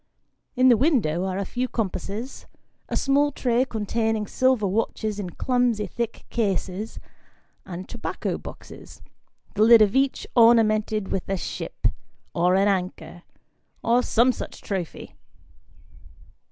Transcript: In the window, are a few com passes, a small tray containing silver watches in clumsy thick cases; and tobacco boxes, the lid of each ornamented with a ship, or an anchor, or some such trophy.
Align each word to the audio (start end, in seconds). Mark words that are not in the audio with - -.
In 0.55 0.69
the 0.69 0.77
window, 0.77 1.25
are 1.25 1.37
a 1.37 1.45
few 1.45 1.67
com 1.67 1.87
passes, 1.91 2.47
a 2.89 2.97
small 2.97 3.31
tray 3.31 3.63
containing 3.65 4.25
silver 4.25 4.65
watches 4.65 5.19
in 5.19 5.29
clumsy 5.29 5.85
thick 5.85 6.25
cases; 6.31 6.99
and 7.67 7.87
tobacco 7.87 8.39
boxes, 8.39 9.03
the 9.53 9.61
lid 9.61 9.83
of 9.83 9.95
each 9.95 10.25
ornamented 10.35 11.09
with 11.09 11.29
a 11.29 11.37
ship, 11.37 11.85
or 12.33 12.55
an 12.55 12.67
anchor, 12.67 13.21
or 13.83 14.01
some 14.01 14.31
such 14.31 14.59
trophy. 14.61 15.13